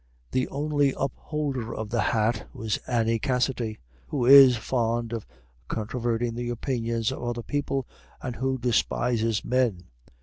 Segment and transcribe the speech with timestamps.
[0.31, 3.77] The only upholder of the hat was Annie Cassidy,
[4.07, 5.27] who is fond of
[5.67, 7.85] controverting the opinions of other people,
[8.19, 9.83] and who despises men.